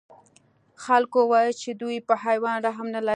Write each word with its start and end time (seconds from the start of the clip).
خلکو 0.83 1.19
وویل 1.23 1.53
چې 1.61 1.69
دوی 1.81 1.97
په 2.07 2.13
حیوان 2.23 2.57
رحم 2.67 2.87
نه 2.95 3.01
لري. 3.01 3.09